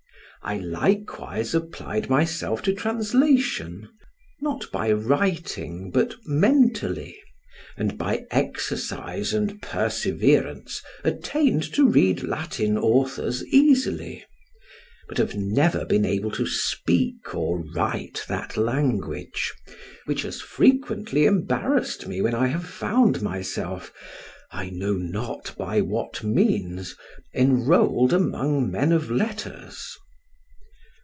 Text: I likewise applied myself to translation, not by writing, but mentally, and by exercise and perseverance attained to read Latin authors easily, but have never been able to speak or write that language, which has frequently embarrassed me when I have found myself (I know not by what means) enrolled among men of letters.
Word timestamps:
I 0.43 0.57
likewise 0.57 1.53
applied 1.53 2.09
myself 2.09 2.63
to 2.63 2.73
translation, 2.73 3.87
not 4.41 4.71
by 4.71 4.91
writing, 4.91 5.91
but 5.91 6.15
mentally, 6.25 7.15
and 7.77 7.95
by 7.95 8.25
exercise 8.31 9.35
and 9.35 9.61
perseverance 9.61 10.81
attained 11.03 11.61
to 11.73 11.87
read 11.87 12.23
Latin 12.23 12.75
authors 12.75 13.45
easily, 13.49 14.25
but 15.07 15.19
have 15.19 15.35
never 15.35 15.85
been 15.85 16.05
able 16.07 16.31
to 16.31 16.47
speak 16.47 17.35
or 17.35 17.63
write 17.75 18.25
that 18.27 18.57
language, 18.57 19.53
which 20.05 20.23
has 20.23 20.41
frequently 20.41 21.27
embarrassed 21.27 22.07
me 22.07 22.19
when 22.19 22.33
I 22.33 22.47
have 22.47 22.65
found 22.65 23.21
myself 23.21 23.93
(I 24.49 24.71
know 24.71 24.93
not 24.95 25.53
by 25.55 25.81
what 25.81 26.23
means) 26.23 26.95
enrolled 27.31 28.11
among 28.11 28.71
men 28.71 28.91
of 28.91 29.11
letters. 29.11 29.95